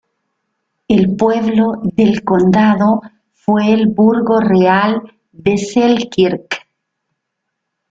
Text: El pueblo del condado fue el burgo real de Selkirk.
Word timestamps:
El 0.87 1.15
pueblo 1.15 1.73
del 1.95 2.23
condado 2.23 3.01
fue 3.33 3.71
el 3.71 3.85
burgo 3.89 4.39
real 4.39 4.99
de 5.31 5.59
Selkirk. 5.59 6.67